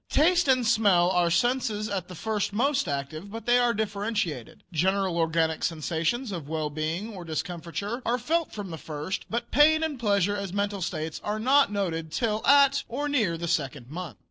[0.09, 4.63] Taste and smell are senses at the first most active, but they are differentiated.
[4.73, 9.83] General organic sensations of well being or discomfiture are felt from the first, but pain
[9.83, 14.17] and pleasure as mental states are not noted till at or near the second month.